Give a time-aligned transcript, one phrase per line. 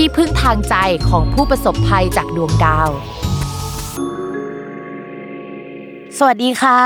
[0.00, 0.76] ที่พึ่งทางใจ
[1.08, 2.88] ของผู้ประสบภัยจากดวงดาว
[6.18, 6.80] สวัสดีค่ะ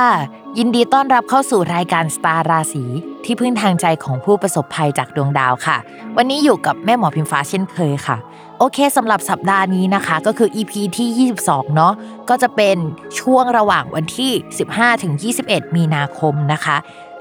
[0.58, 2.84] ยินดีต้อนรับเข้าสู่รายการสตาร์ราศี
[3.24, 5.76] ที่พึ่งทางใจของผู้ประสบภัยจากดวงดาวค่ะ
[6.16, 8.16] วันนี้อยู่กับแม่หมอพิมฟ้าเช่นเคยค่ะ
[8.58, 11.92] โอเคสำหรับสัปดาห์นี้นะคะ ก็คือ EP ที่ 22 เนาะ
[12.28, 12.76] ก็จะเป็น
[13.20, 14.32] ช่วงระหว่างวันที่
[14.68, 15.12] 15ถึง
[15.44, 16.76] 21 มีนาคมนะคะ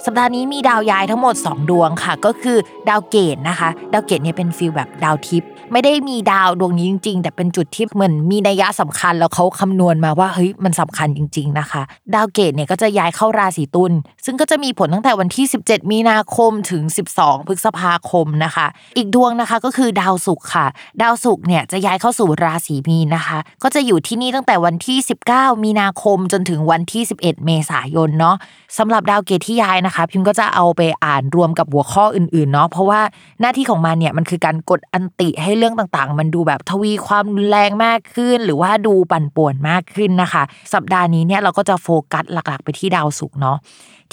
[0.05, 2.57] สัปดาห์นี้มีดาวย้ายทั้งหมด 2 ดวงค่ะ ก็คือ
[2.89, 11.81] ดาวเกตนะคะ ดาวเกตเนี่ยเป็น feel แบบดาวทิพย์ ไม่ได้มีดาวดวงนี้จริง ๆ แต่เป็นจุดที่เหมือนมีนัยยะสำคัญแล้วเขาคำนวณมาว่าเฮ้ยมันสำคัญจริง ๆนะคะ
[12.13, 13.91] ดาวเกตเนี่ยก็จะย้ายเข้าราศีตุล
[14.25, 16.83] ซึ่งก็จะมีผลตั้งแต่วันที่ 17 มีนาคมถึง
[17.15, 20.65] 12 พฤษภาคมนะคะ อีกดวงนะคะก็คือดาวศุกร์ค่ะ
[21.01, 24.97] ดาวศุกร์เนี่ยจะย้ายเข้าสู่ราศีมีนนะคะ ก็จะอยู่ที่นี่ตั้งแต่วันที่
[25.31, 28.35] 19 มีนาคมจนถึงวันที่ 11 เมษายนเนาะ
[28.77, 33.01] สำหรับดาวเกตที่ย้ายนะคะ พิมก็จะเอาไปอ่านรวมกับหัวข้ออื่นๆเนาะเพราะว่า
[33.41, 43.57] หน้าที่ของมันเนี่ยมันคือการกดอันติให้เรื่องต่างๆ มันดูแบบทวีความรุนแรงมากขึ้น หรือว่าดูปั่นป่วนมากขึ้นนะคะ สัปดาห์นี้เนี่ยเราก็จะโฟกัสหลักๆ ไปที่ดาวศุกร์เนาะ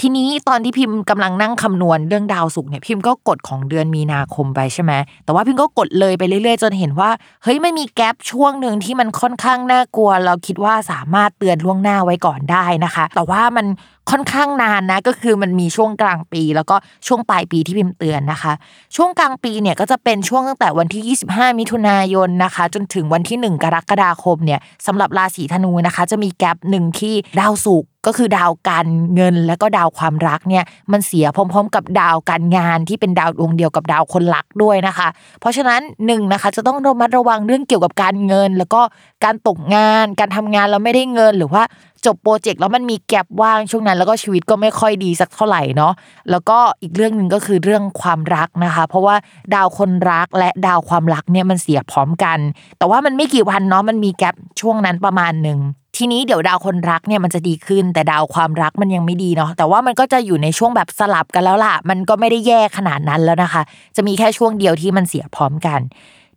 [0.00, 4.92] ทีนี้ตอนที่พิมพ์กำลังนั่งคำนวณเรื่องดาวศุกร์เนี่ยพิมก็กดของเดือนมีนาคมไปใช่ไหม
[5.24, 7.10] แต่ว่าพิมก็กดเลยไปเรื่อยๆ จนเห็นว่า
[7.42, 13.66] เฮ้ยไม่มีแกลบช่วงหนึ่งที่มันค่อนข้างน่ากลัว เราคิดว่าสามารถเตือนล่วงหน้าไว้ก่อนได้นะคะ แต่ว่ามัน
[14.10, 18.52] ค่อนข้างนานนะก็คือมันมีช่วงกลางปี แล้วก็ช่วงปลายปีที่พิมพ์เตือนนะคะ
[18.96, 35.08] ช่วงกลางปีเนี่ยก็จะเป็นช่วงตั้งแต่วันที่ 25 มิถุนายนนะคะ จนถึงวันที่ 1 กรกฎาคมเนี่ยสำหรับราศีธนูนะคะ จะมีแกลบหนึ่งที่ดาวศุกร์ ก็คือดาวการเงินและก็ดาวความรักเนี่ยมันเสียพร้อม ๆ กับดาวการงานที่เป็นดาวดวงเดียวกับดาวคนรักด้วยนะคะ
[35.40, 38.80] เพราะฉะนั้นหนึ่งนะคะจะต้องระมัดระวังเรื่องเกี่ยวกับการเงิน แล้วก็
[39.24, 41.62] การตกงาน การทำงานแล้วไม่ได้เงินหรือว่า
[42.06, 45.92] จบโปรเจกต์แล้วมันมีแกลบว่างช่วงนั้น แล้วก็ชีวิตก็ไม่ค่อยดีสักเท่าไหร่เนาะ
[46.30, 49.16] แล้วก็อีกเรื่องหนึ่งก็คือเรื่องความรักนะคะ เพราะว่า
[49.54, 52.38] ดาวคนรักและดาวความรักเนี่ยมันเสียพร้อมกัน
[52.78, 55.60] แต่ว่ามันไม่กี่วันเนาะมันมีแกลบช่วงนั้นประมาณหนึ่ง
[55.96, 63.62] ทีนี้เดี๋ยวดาวคนรักเนี่ยมันจะดีขึ้น แต่ดาวความรักมันยังไม่ดีเนาะแต่ว่ามันก็จะอยู่ในช่วงแบบสลับกันแล้วล่ะ มันก็ไม่ได้แย่ขนาดนั้นแล้วนะคะ
[63.96, 65.80] จะมีแค่ช่วงเดียวที่มันเสียพร้อมกัน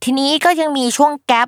[0.04, 1.48] ทีนี้ก็ยังมีช่วงแกลบ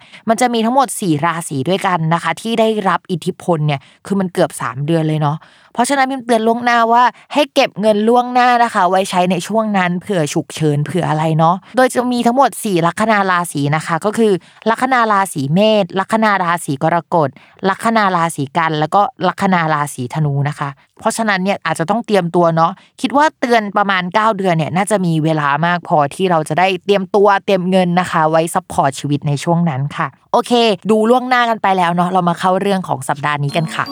[0.29, 5.37] มันจะมีทั้งหมด 4 ราศีด้วยกันนะคะ ที่ได้รับอิทธิพลเนี่ยคือมันเกือบ 3 เดือนเลยเนาะ
[5.73, 7.03] เพราะฉะนั้นพิมเตือนล่วงหน้าว่า
[7.33, 14.31] ให้เก็บเงินล่วงหน้านะคะ ไว้ใช้ในช่วงนั้นเผื่อฉุกเฉินเผื่ออะไรเนาะโดยจะมีทั้งหมด 4 ลัคนาราศีนะคะ ก็คือ
[14.69, 17.29] ลัคนาราศีเมษลัคนาราศีกรกฎ
[17.69, 20.69] ลัคนาราศีกัน แล้วก็ลัคนาราศีธนูนะคะ
[21.01, 30.51] เพราะฉะนั้นเนี่ยอาจจะต้องเตรียมตัวเนาะคิดว่าเตือนประมาณ 9 เดือนเนี่ยน่าจะมีเวลามากพอที่เราจะได้เตรียมตัวเตรียมเงินนะคะ ไว้ support ชีวิตในช่วงนั้นค่ะ โอเค
[30.91, 33.85] ดูล่วงหน้ากันไปแล้วเนาะเรามาเข้าเรื่องของสัปดาห์นี้กันค่ะ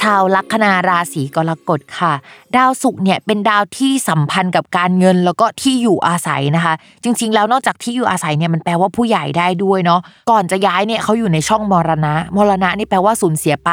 [0.00, 2.12] ชาวลัคนาราศีกรกฎค่ะ
[2.56, 6.74] ดาวศุกร์เนี่ยเป็นดาวที่สัมพันธ์กับการเงินแล้วก็ที่อยู่อาศัยนะคะ
[7.04, 10.00] จริง ๆ แล้วนอกจากที่อยู่อาศัยเนี่ยมันแปลว่าผู้ใหญ่ได้ด้วยเนาะ
[10.30, 13.72] ก่อนจะย้ายเนี่ยเขาอยู่ในช่องมรณะ มรณะนี่แปลว่าสูญเสียไป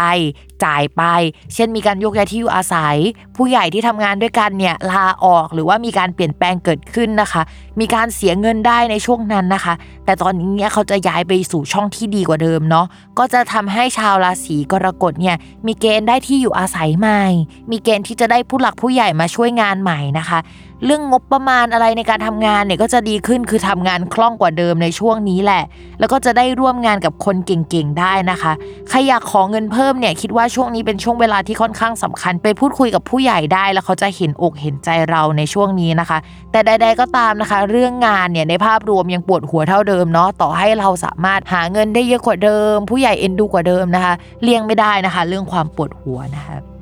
[0.66, 1.04] จ่ายไป
[1.54, 2.96] เช่นมีการยกย้ายที่อยู่อาศัย
[3.38, 7.42] ผู้ใหญ่ที่ทำงานด้วยกันเนี่ยลาออกหรือว่ามีการเปลี่ยนแปลงเกิดขึ้นนะคะ
[7.80, 9.74] มีการเสียเงินได้ในช่วงนั้นนะคะ
[10.06, 12.86] แต่ตอนนี้เนี่ยเขาจะย้ายไปสู่ช่องที่ดีกว่าเดิมเนาะ
[13.20, 15.36] ก็จะทำให้ชาวราศีกรกฎเนี่ย
[15.68, 17.24] มีเกณฑ์ได้ที่อยู่อาศัยใหม่
[17.72, 20.40] มีเกณฑ์ที่จะได้ผู้หลักผู้ใหญ่มาช่วยงานใหม่นะคะ
[20.86, 25.64] เรื่องงบประมาณอะไรในการทำงานเนี่ยก็จะดีขึ้นคือทำงานคล่องกว่าเดิมในช่วงนี้แหละ
[26.00, 28.52] แล้วก็จะได้ร่วมงานกับคนเก่งๆได้นะคะ
[28.90, 36.18] ใครอยากขอเงินเพิ่มเนี่ยคิดว่าช่วงนี้เป็นช่วงเวลาที่ค่อนข้างสำคัญ ไปพูดคุยกับผู้ใหญ่ได้ แล้วเขาจะเห็นอกเห็นใจเราในช่วงนี้นะคะ
[36.52, 46.73] แต่ใด ๆก็ตามนะคะ เรื่องงานเนี่ยในภาพรวมยังปวดหัวเท่าเดิมเนาะต่อให้เราสามารถหาเงินได้เยอะกว่าเดิม ผู้ใหญ่เอ็นดูกว่าเดิมนะคะเลี่ยงไม่ได้นะคะ เรื่องความปวดหัวนะคะ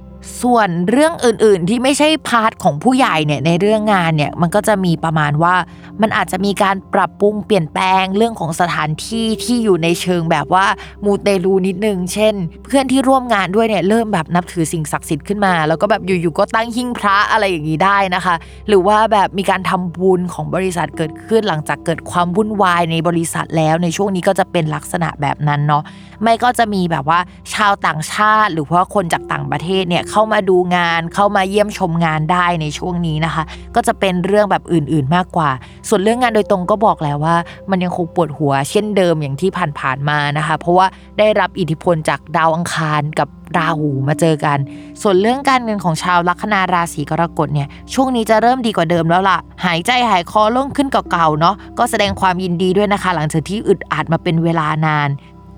[0.41, 5.55] ส่วนเรื่องอื่นๆที่ไม่ใช่ part ของผู้ใหญ่เนี่ยในเรื่องงานเนี่ยมันก็จะมีประมาณว่า
[6.01, 10.65] มันอาจจะมีการปรับปรุงเปลี่ยนแปลงเรื่องของสถานที่ที่อยู่ในเชิงแบบว่า
[11.05, 12.33] มูเตลูนิดนึง เช่น
[12.65, 18.35] เพื่อนที่ร่วมงานด้วยเนี่ยเริ่มแบบนับถือสิ่งศักดิ์สิทธิ์ขึ้นมา แล้วก็แบบอยู่ๆก็ตั้งหิ้งพระอะไรอย่างนี้ได้นะคะ
[18.67, 25.83] หรือว่าแบบมีการทำบุญของบริษัทเกิดขึ้นหลังจากเกิดความวุ่นวายในบริษัทแล้วในช่วงนี้ก็จะเป็นลักษณะแบบนั้นเนาะ
[26.23, 27.19] ไม่ก็จะมีแบบว่า
[27.53, 33.43] ชาวต่างชาติ หรือว่าคนจากต่างประเทศเนี่ยเข้ามาดูงาน เข้ามาเยี่ยมชมงานได้ในช่วงนี้นะคะ
[33.75, 35.49] ก็จะเป็นเรื่องแบบอื่นๆมากกว่า
[35.89, 37.35] ส่วนเรื่องงานโดยตรงก็บอกแล้วว่า
[37.69, 40.87] มันยังคงปวดหัวเช่นเดิมอย่างที่ผ่านๆมานะคะ เพราะว่า
[41.19, 44.57] ได้รับอิทธิพลจากดาวอังคารกับราหูมาเจอกัน
[45.01, 55.09] ส่วนเรื่องการเงินของชาวลัคนาราศีกรกฎเนี่ย ช่วงนี้จะเริ่มดีกว่าเดิมแล้วล่ะ หายใจหายคอโล่งขึ้นเก่าๆเนาะ ก็แสดงความยินดีด้วยนะคะ หลังจากที่อึดอัดมาเป็นเวลานาน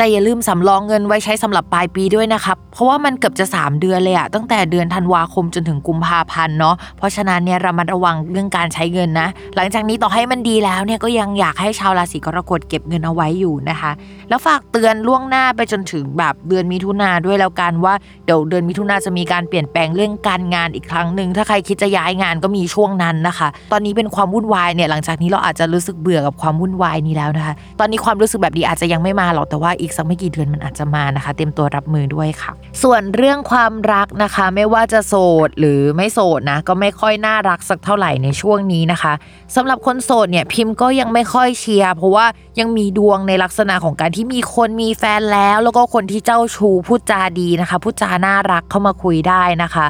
[0.03, 13.91] แต่อย่าลืมสำรองเงินไว้ใช้สำหรับปลายปีด้วยนะครับ เพราะว่ามันเกือบจะ 3 เดือนเลยอะตั้งแต่เดือนธันวาคมจนถึงกุมภาพันธ์เนาะเพราะฉะนั้นเนี่ยระมัดระวังเรื่องการใช้เงินนะ หลังจากนี้ต่อให้มันดีแล้วเนี่ยก็ยังอยากให้ชาวราศีกรกฎเก็บเงินเอาไว้อยู่นะคะ
[14.29, 17.93] แล้วฝากเตือนล่วงหน้าไปจนถึงแบบเดือนมิถุนาด้วยแล้วกันว่า
[18.25, 32.51] เดี๋ยวเดือนมิถุนาจะมีการเปลี่ยนแปลงเรื่องการงานอีกครั้งหนึ่งถ้าใครคิดจะย้ายงานก็มีช่วงนั้นนะคะ ตอนนี้เป็นความวุ่นวายเนี่ยหลังจากนี้เราอาจจะรู้สึกเบื่อกับความวุ่นวายนี้แล้วนะคะ ตอนนี้ความรู้สึกแบบนี้อาจจะยังไม่มาหรอกแต่ว่าอีกสักไม่กี่เดือนมันอาจจะมานะคะ เตรียมตัวรับมือด้วยค่ะ
[32.83, 35.15] ส่วนเรื่องความรักนะคะ ไม่ว่าจะโส
[35.47, 39.13] ดหรือไม่โสดนะ ก็ไม่ค่อยน่ารักสักเท่าไหร่ในช่วงนี้นะคะ
[39.55, 42.25] สำหรับคนโสดเนี่ยพิมพ์ก็ยังไม่ค่อยเชียร์เพราะว่า
[42.59, 49.85] ยังมีดวงในลักษณะของการที่มีคนมีแฟนแล้ว แล้วก็คนที่เจ้าชู้พูดจาดีนะคะพูดจาน่ารักเข้ามาคุยได้นะคะ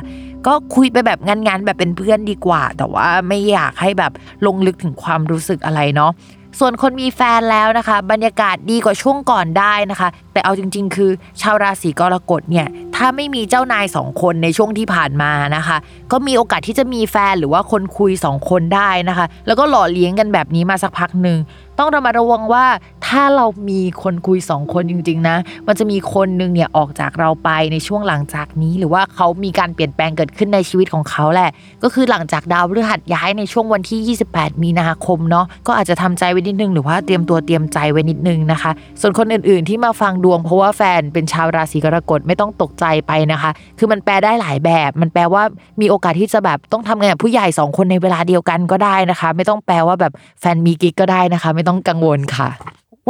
[0.47, 4.11] ก็คุยไปแบบงานๆแบบเป็นเพื่อนดีกว่า แต่ว่าไม่อยากให้แบบ
[4.45, 6.11] ลงลึกถึงความรู้สึกอะไรเนาะ
[6.59, 11.11] ส่วนคนมีแฟนแล้วนะคะ บรรยากาศดีกว่าช่วงก่อนได้นะคะ แต่เอาจริง ๆ คือ
[11.41, 15.77] ชาวราศีกรกฎเนี่ยถ้าไม่มีเจ้านายสองคนในช่วงที่ผ่านมานะคะ
[16.11, 21.37] ก็มีโอกาสที่จะมีแฟนหรือว่าคนคุยสองคนได้นะคะ แล้วก็หล่อเลี้ยงกันแบบนี้มาสักพักหนึ่ง
[21.79, 22.65] ต้องระมัดระวังว่า
[23.07, 31.49] ถ้าเรามีคนคุยสองคนจริง ๆ นะ มันจะมีคนนึงเนี่ยออกจากเราไปในช่วงหลังจากนี้ หรือว่าเขามีการเปลี่ยนแปลงเกิดขึ้นในชีวิตของเขาแหละ
[31.83, 38.71] ก็คือหลังจากดาวพฤหัสย้ายในช่วงวันที่ 28 มีนาคมเนาะก็อาจจะทำใจไว้นิดนึง หรือว่าเตรียมตัวเตรียมใจไว้นิดนึงนะคะ
[39.01, 45.43] ส่วนคนอื่นๆที่มาฟังดวงเพราะว่าแฟนเป็นชาวราศีกรกฎไม่ต้องตกใจไปนะคะ คือมันแปลได้หลายแบบ มันแปลว่า
[45.81, 52.49] มีโอกาสที่จะแบบต้องทำงานกับผู้ใหญ่สองคนในเวลาเดียวกันก็ได้นะคะ ไม่ต้องแปลว่าแบบแฟนมีกิ๊กก็ได้นะคะ ไม่ต้องกังวลค่ะ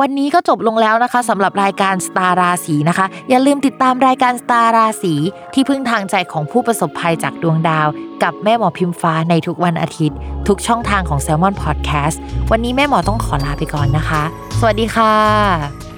[0.01, 5.13] วันนี้ก็จบลงแล้วนะคะสำหรับรายการสตาราสีนะคะ อย่าลืมติดตามรายการสตาราสี
[5.53, 7.87] ที่พึ่งทางใจของผู้ประสบภัยจากดวงดาว
[8.23, 10.17] กับแม่หมอพิมฟ้าในทุกวันอาทิตย์
[10.47, 12.17] ทุกช่องทางของ s ซ l m o n Podcast
[12.51, 14.23] วันนี้แม่หมอต้องขอลาไปก่อนนะคะ
[14.59, 15.92] สวัสดีค่ะ